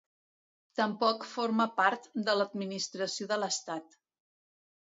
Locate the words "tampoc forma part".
0.79-2.09